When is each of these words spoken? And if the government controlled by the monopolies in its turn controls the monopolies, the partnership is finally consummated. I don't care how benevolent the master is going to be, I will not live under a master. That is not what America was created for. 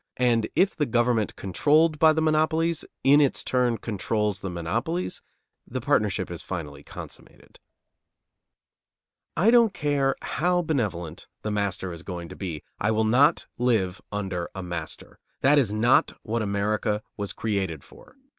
And 0.17 0.47
if 0.55 0.75
the 0.75 0.87
government 0.87 1.35
controlled 1.35 1.99
by 1.99 2.11
the 2.11 2.23
monopolies 2.23 2.83
in 3.03 3.21
its 3.21 3.43
turn 3.43 3.77
controls 3.77 4.39
the 4.39 4.49
monopolies, 4.49 5.21
the 5.67 5.79
partnership 5.79 6.31
is 6.31 6.41
finally 6.41 6.81
consummated. 6.81 7.59
I 9.37 9.51
don't 9.51 9.75
care 9.75 10.15
how 10.23 10.63
benevolent 10.63 11.27
the 11.43 11.51
master 11.51 11.93
is 11.93 12.01
going 12.01 12.29
to 12.29 12.35
be, 12.35 12.63
I 12.79 12.89
will 12.89 13.03
not 13.03 13.45
live 13.59 14.01
under 14.11 14.49
a 14.55 14.63
master. 14.63 15.19
That 15.41 15.59
is 15.59 15.71
not 15.71 16.13
what 16.23 16.41
America 16.41 17.03
was 17.15 17.31
created 17.31 17.83
for. 17.83 18.15